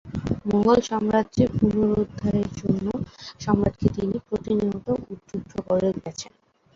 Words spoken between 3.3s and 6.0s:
সম্রাটকে তিনি প্রতিনিয়ত উদ্বুদ্ধ করে